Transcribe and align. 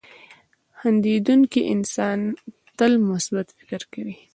•خندېدونکی 0.79 1.61
انسان 1.73 2.19
تل 2.77 2.91
مثبت 3.09 3.47
فکر 3.57 3.81
کوي. 3.93 4.15